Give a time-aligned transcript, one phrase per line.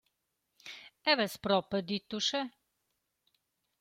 [1.09, 2.41] Eu vess propa dit uschè.